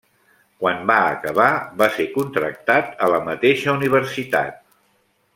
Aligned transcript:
Quan 0.61 0.79
va 0.91 0.95
acabar, 1.09 1.49
va 1.81 1.89
ser 1.97 2.07
contractat 2.15 2.89
a 3.07 3.13
la 3.15 3.19
mateixa 3.29 3.75
Universitat. 3.81 4.57